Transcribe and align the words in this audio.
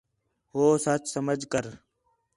ہو 0.51 0.63
سچ 0.85 1.03
سمجھ 1.15 1.43
کر 1.51 1.65